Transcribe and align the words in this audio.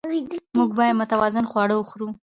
موږ 0.57 0.69
باید 0.77 0.99
متوازن 1.01 1.45
خواړه 1.51 1.75
وخورو 1.77 2.09